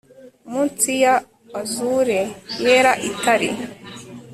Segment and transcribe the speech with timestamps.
[0.51, 1.15] Munsi ya
[1.61, 2.19] azure
[2.63, 3.51] yera itara